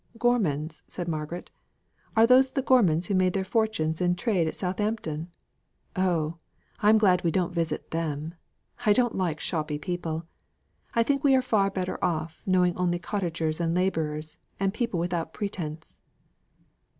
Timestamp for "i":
8.83-8.93, 10.95-11.03